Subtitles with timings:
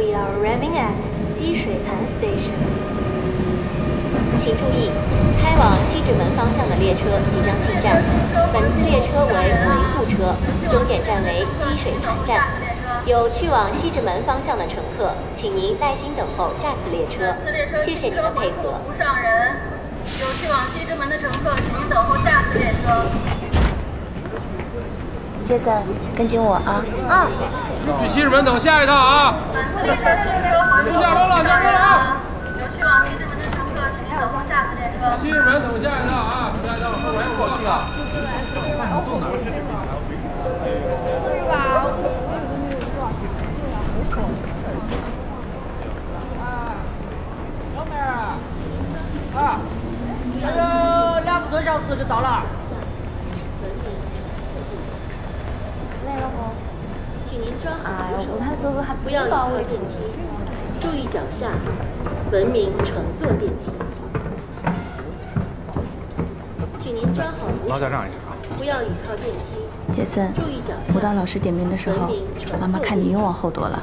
[0.00, 1.04] ，We are arriving at
[1.34, 2.56] 积水潭 Station。
[4.38, 4.90] 请注意，
[5.42, 8.02] 开往西直门方向的列车即将进站，
[8.50, 10.34] 本次列车为维护车，
[10.70, 12.48] 终点站为积水潭站。
[13.04, 17.36] 有去往西直门方向的乘客，请您耐心等候下次列车。
[17.78, 18.80] 谢谢您的配合。
[18.88, 19.52] 不上人。
[20.20, 23.04] 有去往西直门的乘客，请您等候下次列车。
[25.50, 25.74] 杰森，
[26.14, 26.78] 跟紧我啊！
[27.10, 27.26] 嗯。
[28.00, 29.34] 去西直门等下一趟啊！
[29.82, 32.22] 列车行车下车了，下车了啊！
[32.54, 35.10] 有去往西直门的乘客，请您等候下次列车。
[35.20, 36.54] 西直门等下一趟啊！
[36.62, 37.82] 下一趟后面有车啊！
[51.62, 52.42] 小时就到了。
[57.24, 57.84] 请您抓好
[58.18, 58.72] 扶手，
[59.04, 59.94] 不要靠电梯，
[60.80, 61.52] 注意脚下，
[62.32, 63.70] 文明乘坐电梯。
[66.78, 67.88] 请您抓好扶手，
[68.58, 69.92] 不要倚靠电梯。
[69.92, 70.94] 杰森，注意脚下。
[70.94, 72.10] 舞蹈老师点名的时候，
[72.60, 73.82] 妈妈看你又往后躲了。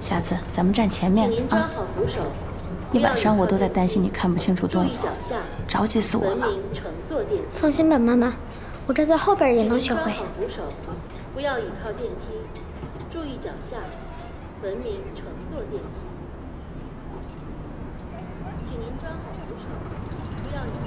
[0.00, 1.30] 下次咱们站前面啊。
[1.30, 2.20] 请您抓好扶手。
[2.92, 5.08] 一晚上我都在担心你看不清楚动作，
[5.68, 6.46] 着急死我了。
[7.54, 8.32] 放心吧，妈妈，
[8.86, 10.12] 我站在后边也能学会。
[11.36, 12.32] 不要倚靠电梯，
[13.10, 13.76] 注意脚下，
[14.62, 15.88] 文明乘坐电梯。
[18.64, 19.68] 请您抓好扶手，
[20.42, 20.85] 不要倚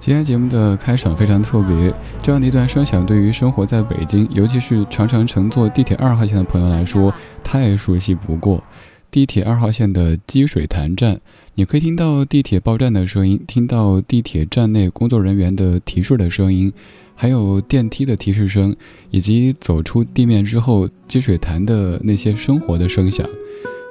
[0.00, 7.12] 今天节目的开场非常特别，这样的一段声响对于生活在北京，尤其是常常乘坐地铁二号线的朋友来说，
[7.44, 8.64] 太熟悉不过。
[9.10, 11.20] 地铁二号线的积水潭站，
[11.54, 16.72] 你可以听到地铁报站的声音，听到地铁站内工作人员的提示的声音，
[17.14, 18.74] 还有电梯的提示声，
[19.10, 23.28] 以及走出地面之后积水潭的那些生活的声响。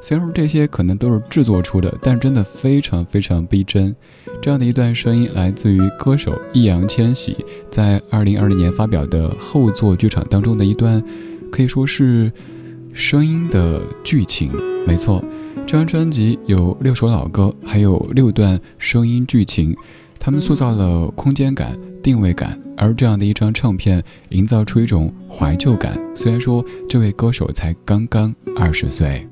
[0.02, 3.96] 虽然说这些可能都是制作出的，但真的非常非常逼真。
[4.42, 7.36] 这样的一段声音来自于歌手易烊千玺
[7.70, 11.04] 在二零二零年发表的后座剧场当中的一段，
[11.52, 12.32] 可以说是
[12.94, 14.52] 声音的剧情。
[14.88, 15.22] 没错，
[15.68, 19.76] 这张专辑有六首老歌，还有六段声音剧情，
[20.18, 26.00] 他们塑造了空间感、定位感，而这样的一张唱片营造出一种怀旧感。
[26.16, 29.28] 虽然说这位歌手才刚刚二十岁。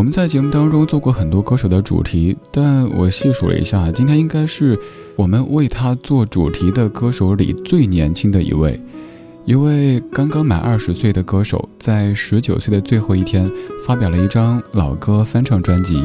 [0.00, 4.78] 我们在节目当中做过很多歌手的主题，但我细数了一下，今天应该是
[5.14, 8.80] 我们为他做主题的歌手里最年轻的一位，
[9.44, 13.52] 一位刚刚满二十岁的歌手，在十九岁的最后一天
[13.86, 16.02] 发表了一张老歌翻唱专辑，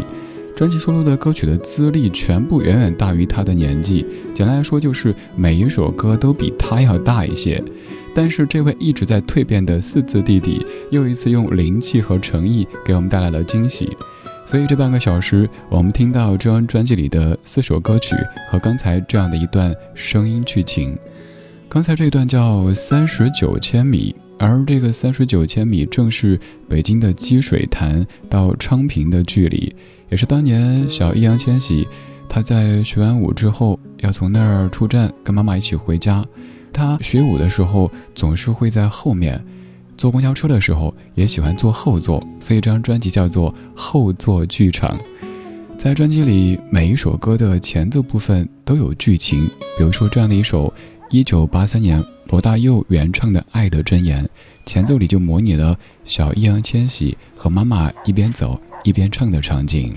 [0.56, 7.62] 专辑收录的歌曲的资历全部远远大于他的年纪，简单来说就是每一首歌都比他要大一些。
[8.16, 13.98] 但是这位一直在蜕变的四字弟弟，又一次用灵气和诚意给我们带来了惊喜。
[14.46, 18.16] 所以这半个小时，我们听到这张专辑里的四首歌曲
[18.50, 20.98] 和刚才这样的一段声音剧情。
[21.68, 29.74] 刚才这一段叫三十九千米，而这个三十九千米正是北京的积水潭到昌平的距离，
[30.10, 31.88] 也是当年小易烊千玺
[32.28, 36.26] 他在学完舞之后要从那儿出站，跟妈妈一起回家。
[36.74, 39.42] 他学舞的时候总是会在后面，
[39.98, 44.98] 坐公交车的时候也喜欢坐后座，所以这张专辑叫做《后座剧场》。
[45.78, 49.46] 在专辑里，每一首歌的前奏部分都有剧情，
[49.78, 50.74] 比如说这样的一首
[51.12, 54.26] 1983年罗大佑原唱的《爱的箴言》，
[54.66, 59.96] 前奏里就模拟了小易烊千玺和妈妈一边走一边唱的场景。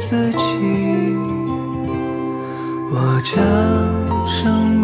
[0.00, 1.14] 自己，
[2.90, 3.36] 我将
[4.26, 4.79] 生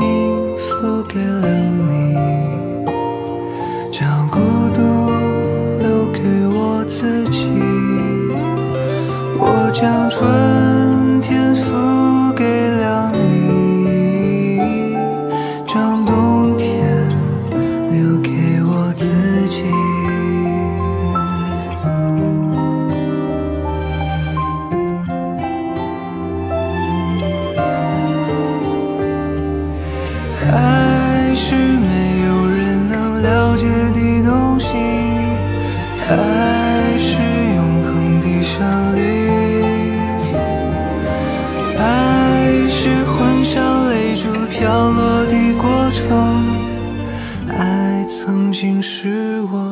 [48.58, 49.66] 竟是我，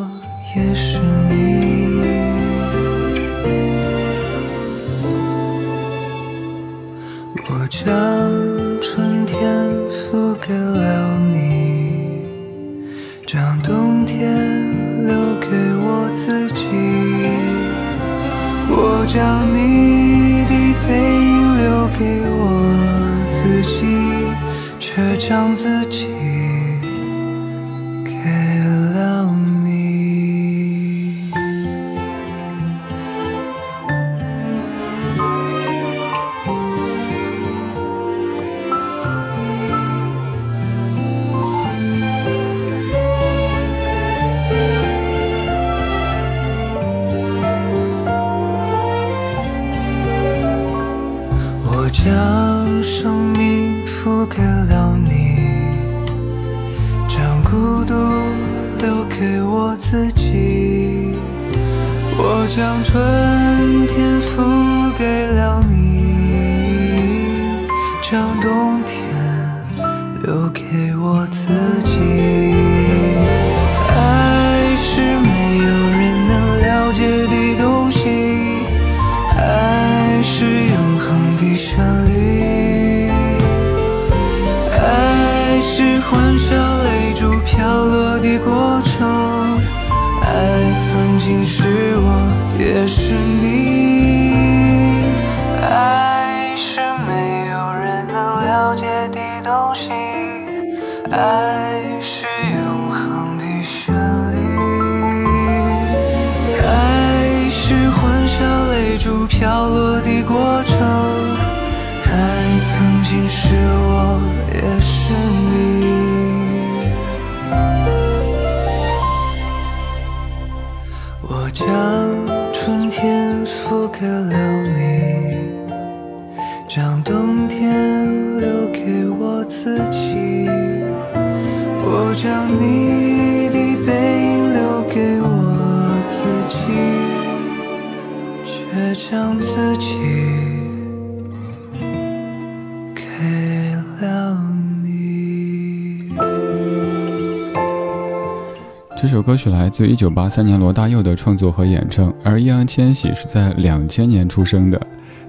[149.04, 154.80] 这首歌曲来自一九八三年罗大佑的创作和演唱，而易烊千玺是在两千年出生的。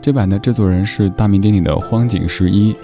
[0.02, 2.72] 这版的制作人是大名鼎鼎的荒井十一。《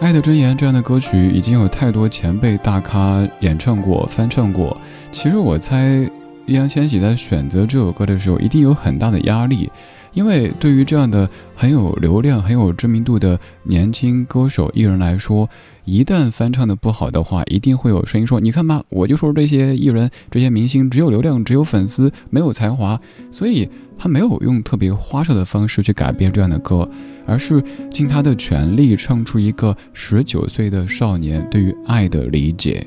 [0.00, 4.76] 爱的箴言》这样的歌曲已经有太多前辈大咖演唱过、翻唱过。
[5.10, 6.06] 其实我猜，
[6.44, 9.72] 易烊千玺在选择这首歌的时候，一定有很大的压力，
[10.12, 15.48] 因为对于这样的很有流量、很有知名度的年轻歌手艺人来说，
[15.84, 23.00] 一旦翻唱的不好的话，一定会有声音说：“你看吧，我就说这些艺人、这些明星只有流量、只有粉丝，没有才华。”
[23.30, 26.88] 所以他没有用特别花哨的方式去改编这样的歌，
[27.26, 32.86] 而是尽他的全力唱出一个十九岁的少年对于爱的理解。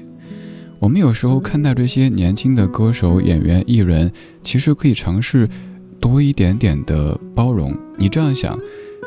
[0.80, 4.12] 我们有时候看待这些年轻的歌手、演员、艺人，
[4.42, 5.48] 其实可以尝试
[6.01, 7.74] 多一点点的包容。
[7.98, 8.60] 你这样想，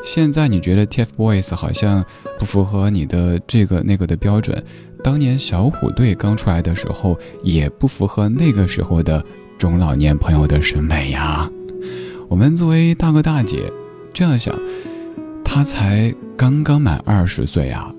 [0.03, 2.03] 现在你觉得 TFBOYS 好像
[2.39, 4.63] 不符合你的这个那个的标准，
[5.03, 9.23] 当年小虎队刚出来的时候，也不符合那个时候的
[9.57, 11.47] 中老年朋友的审美呀。
[12.27, 13.71] 我们作为大哥大姐，
[14.13, 14.57] 这样想，
[15.43, 17.93] 他才刚刚满二十岁啊，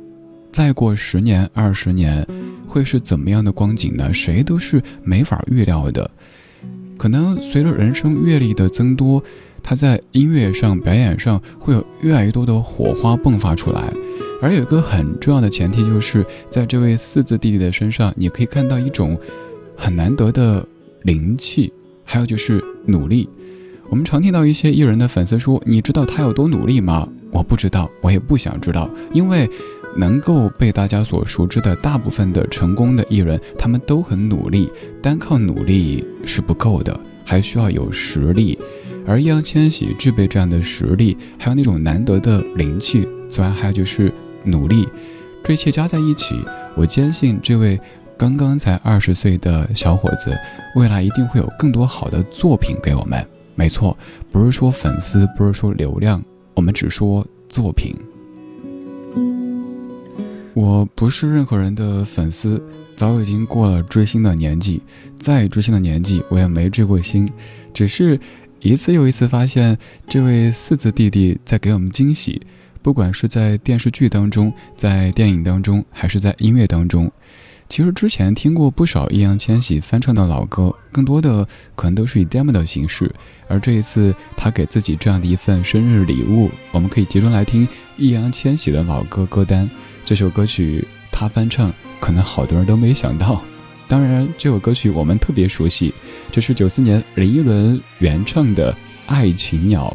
[0.51, 2.27] 再过十年、二十年，
[2.67, 4.13] 会是怎么样的光景呢？
[4.13, 6.11] 谁都是没法预料的。
[6.97, 9.23] 可能随着人生阅历的增多，
[9.63, 13.93] 他在音乐上、表演上会有越来越多的火花迸发出来。
[14.43, 19.19] 而有一个很重要的前提，就是在这位四字弟弟的身上，你可以看到一种
[19.77, 20.67] 很难得的
[21.03, 21.73] 灵气，
[22.05, 23.29] 还有就是努力。
[23.89, 29.49] 我们常听到一些艺人的粉丝说：“你知道他有多努力吗？”我不知道，我也不想知道，因为
[29.97, 34.71] 能够被大家所熟知的大部分的成功的艺人，他们都很努力，
[35.03, 38.59] 单靠努力是不够的，还需要有实力。
[39.07, 44.13] 而易烊千玺具备这样的实力，还有那种难得的灵气，此外还有就是。
[44.49, 44.89] 努力，
[45.43, 46.41] 这一切加在一起，
[46.77, 47.81] 我坚信这位
[48.17, 50.33] 刚刚才二十岁的小伙子，
[50.77, 53.27] 未来一定会有更多好的作品给我们。
[53.57, 53.99] 没错，
[54.31, 56.23] 不是说粉丝，不是说流量，
[56.55, 57.93] 我们只说作品。
[60.57, 62.63] 我不是任何人的粉丝，
[62.97, 64.81] 早已经过了追星的年纪，
[65.15, 67.31] 再追星的年纪，我也没追过星，
[67.75, 68.19] 只是
[68.61, 69.77] 一次又一次发现
[70.09, 72.41] 这位四字弟弟在给我们惊喜。
[72.81, 77.13] 不管是在电视剧当中，在电影当中，还是在音乐当中，
[77.69, 83.15] 其实之前听过不少易烊千玺翻唱的老歌，更多的可能都是以 demo 的形式。
[83.47, 89.69] 而这一次，他给自己这样的一份生日礼物，我们可以集中来听易烊千玺的老歌歌单。
[90.07, 93.43] 这首歌曲他翻唱，可能好多人都没想到。
[93.89, 95.93] 当然，这首歌曲我们特别熟悉，
[96.31, 98.73] 这是九四年林依轮原唱的
[99.07, 99.93] 《爱情鸟》。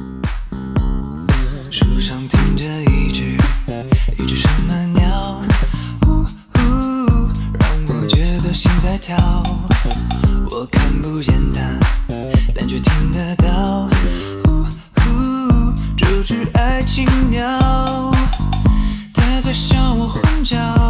[1.71, 3.37] 树上停着一只，
[4.21, 5.41] 一只什么鸟？
[6.07, 6.27] 呜呜，
[7.57, 9.15] 让我觉得心在跳。
[10.49, 11.61] 我看不见它，
[12.53, 13.89] 但却听得到。
[14.45, 14.65] 呜
[15.07, 17.57] 呜，这只爱情鸟，
[19.51, 20.80] 别笑我混账。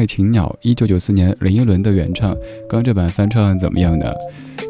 [0.00, 2.34] 爱情鸟》，一九九四年林依轮的原唱，
[2.66, 4.10] 刚这版翻唱怎么样呢？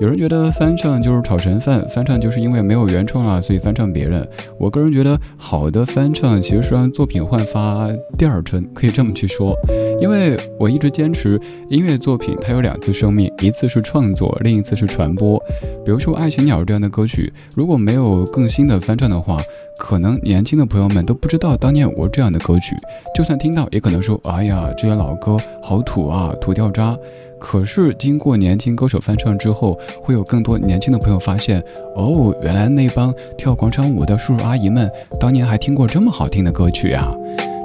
[0.01, 4.29] 有人觉得翻唱就是炒成饭，翻唱就是因为没有原创了，所以翻唱别人。
[4.59, 9.57] 我个人觉得，好的翻唱其实是让作品焕发第二春，可以这么去说。
[10.01, 11.39] 因为我一直坚持，
[11.69, 15.39] 音乐作品它有两次生命，一次是创作，另一次是传播。
[15.85, 19.43] 比如说《爱情鸟》这样的歌曲，如果没有更新的翻唱的话，
[19.79, 22.75] 可能年轻的朋友们都不知道当年有过这样的歌曲。
[23.15, 26.97] 就算听到，也可能说：“哎呀，这些老歌好土啊，土掉渣。”
[27.39, 31.63] 可是经过年轻歌手翻唱之后，会有更多年轻的朋友发现，
[31.97, 37.15] 哦，原来那帮跳广场舞的叔叔阿姨们当年还听过这么好听的歌曲啊，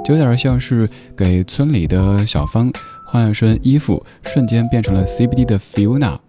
[0.08, 2.70] 有点像是给村里的小芳
[3.04, 6.18] 换了身衣服，瞬间变成了 CBD 的 Fiona。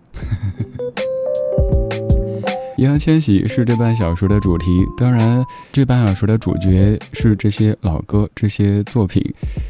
[2.77, 4.65] 易烊千玺是这半小时的主题，
[5.00, 9.24] 当然，这半小时的主角是这些老歌、这些作品。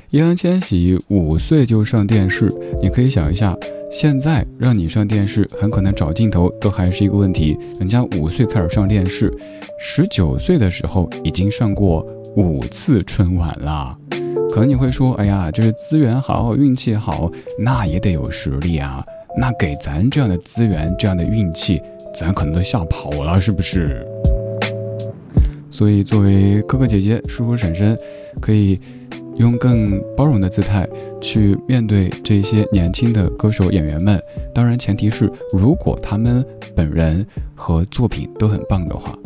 [0.09, 3.55] 易烊千玺五岁就上电视，你可以想一下，
[3.89, 7.57] 现在让你上电视，很可能找镜头都还是一个问题。
[7.79, 9.33] 人家五岁开始上电视，
[9.79, 12.05] 十九岁的时候已经上过
[12.37, 13.97] 五次春晚了。
[14.51, 19.03] 可能你会说，哎呀，就是资源好、运气好，那也得有实力啊。
[19.35, 21.81] 那给咱这样的资源、这样的运气。
[22.13, 24.05] 咱可能都吓跑了，是不是？
[25.71, 27.97] 所以，作为哥哥姐姐、叔叔婶婶，
[28.39, 28.79] 可以
[29.35, 30.87] 用更包容的姿态
[31.19, 34.21] 去面对这些年轻的歌手、演员们。
[34.53, 37.25] 当然，前提是如果他们本人
[37.55, 39.17] 和作品都很棒的话。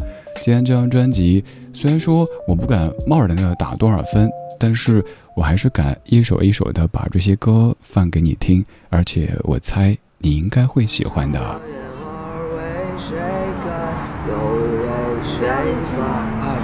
[0.41, 4.27] 今天这张专辑，虽然说我不敢贸然的打多少分，
[4.59, 5.05] 但是
[5.35, 11.39] 我还是敢一首一首的把这些歌放给你听，而且我猜你应该会喜欢的。
[11.39, 11.59] 啊，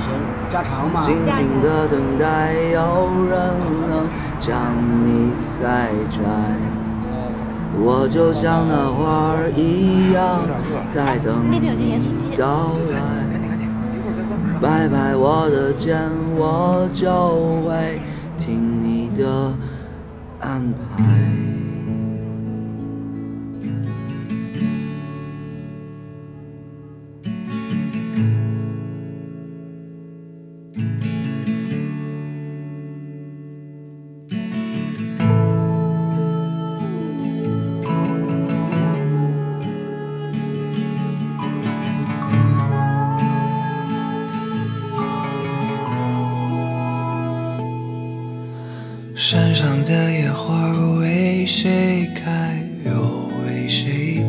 [0.01, 0.11] 行，
[0.49, 1.05] 加长嘛。
[1.05, 2.79] 静静的等待，有
[3.29, 3.53] 人
[3.87, 4.07] 能
[4.39, 4.73] 将
[5.05, 6.17] 你采摘。
[7.79, 10.41] 我就像那花儿一样，
[10.87, 11.59] 在等你
[12.35, 13.26] 到来。
[14.61, 15.97] 拍拍我的肩，
[16.35, 17.07] 我就
[17.61, 18.01] 会
[18.37, 19.53] 听你的
[20.39, 21.46] 安排。
[49.29, 54.23] 山上的野花为谁开，又为谁？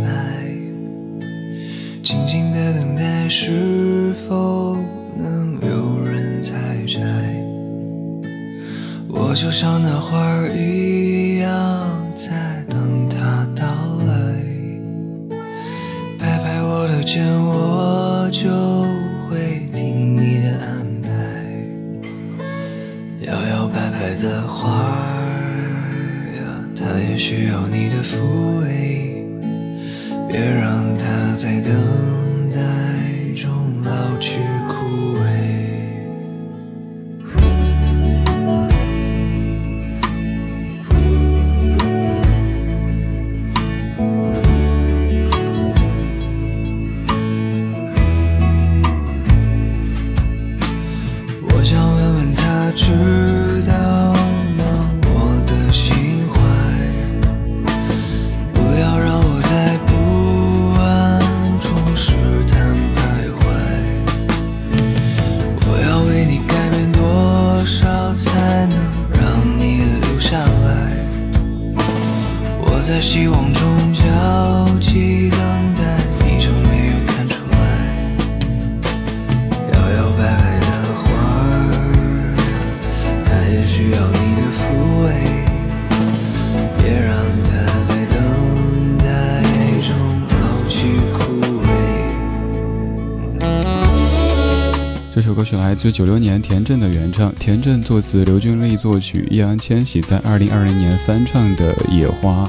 [95.38, 102.44] 歌曲来自九六年田震的原唱，田震作词，刘俊丽作曲，易烊千玺在二零二零年翻唱的《野花》。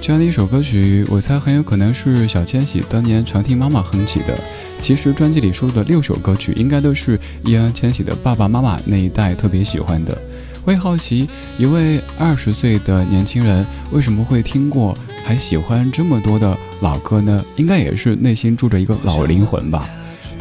[0.00, 4.38] 这样的一首歌曲，我猜很有可能是小千玺当年常听妈妈哼起的。
[4.78, 10.16] 其实专辑里收录的六首歌曲，应该都是易烊千玺的爸爸妈妈那一代特别喜欢的。
[10.64, 17.44] 我也好奇，一位二十岁的年轻人为什么会听过，还喜欢这么多的老歌呢？
[17.56, 19.88] 应该也是内心住着一个老灵魂吧。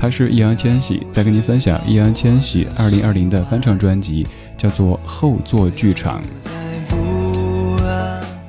[0.01, 4.25] 他是易烊千玺，在跟您分享易烊千玺二零二零的翻唱专辑，
[4.57, 6.19] 叫做《后座剧场》。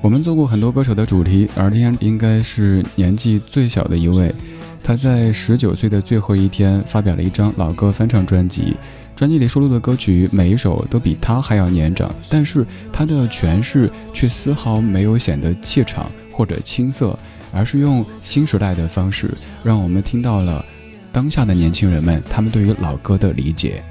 [0.01, 4.35] 我们做过很多歌手的主题，而天应该是年纪最小的一位。
[4.83, 8.75] 他在十九岁的最后一天发表了一张老歌翻唱专辑，
[9.15, 17.17] 专辑里收录的歌曲每一首都比他还要年长，但是他的诠释却丝毫没有显得怯场或者青涩，
[17.53, 19.31] 而是用新时代的方式，
[19.63, 20.65] 让我们听到了
[21.13, 23.85] 当下的年轻人们他们对于老歌的理解。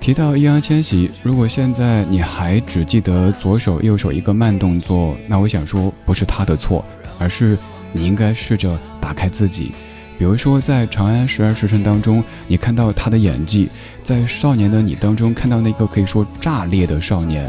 [0.00, 6.84] 提到易烊千玺，如果现在你还只记得左手右手一个慢动作，那我想说不是他的错，
[7.18, 7.56] 而是
[7.92, 9.72] 你应该试着打开自己。
[10.18, 13.66] 比如说在《长安十二时辰》当中，你看到他的演技；
[14.02, 17.46] 在《少年的你》当中看到那个可以说炸裂的少年；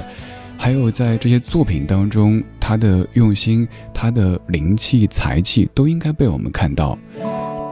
[0.58, 6.98] 还有在这些作品当中，他的用心、他的灵气、才气都应该被我们看到。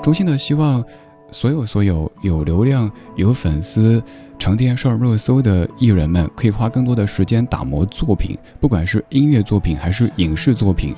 [0.04, 0.84] 衷心的希望，
[1.32, 4.04] 所有所有有流量、有粉丝。
[4.38, 10.94] 成电上热搜的艺人们可以花更多的时间打磨作品，不管是音乐作品还是影视作品。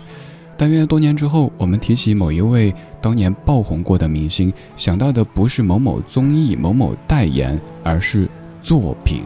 [0.58, 8.28] 但愿多年之后，我们提起某一位当年爆红过的明星，想到的不是某某综艺、某某代言，而是
[8.64, 9.22] 作品。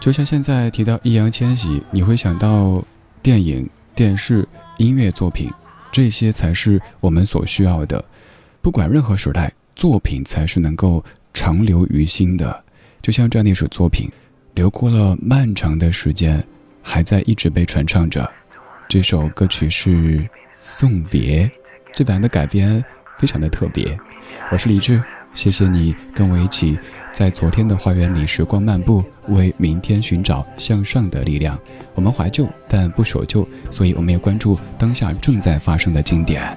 [0.00, 2.82] 就像现在提到易烊千玺，你会想到
[3.22, 4.48] 电影、电视、
[4.78, 5.48] 音乐作品，
[5.92, 8.04] 这些才是我们所需要的。
[8.60, 11.04] 不管任何时代，作品才是能够。
[11.34, 12.62] 长留于心的，
[13.00, 14.06] 就像这样的一首作品，
[14.54, 16.46] 流过了漫长的时间，
[16.82, 18.30] 还在一直被传唱着。
[18.86, 19.90] 这首歌曲是
[20.58, 21.46] 《送别》，
[21.94, 22.84] 这版的改编
[23.18, 23.98] 非常的特别。
[24.52, 25.02] 我是李志，
[25.34, 26.78] 谢谢你跟我一起
[27.12, 31.58] 在昨天的花园里时光漫步，为明天寻找向上的力量。
[31.94, 36.56] 我们怀旧，但不守旧，所以我们要关注当下正在发生的经典。